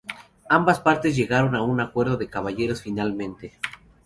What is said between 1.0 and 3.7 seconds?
llegaron a un acuerdo de caballeros finalmente.